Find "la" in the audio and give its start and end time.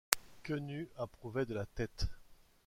1.53-1.67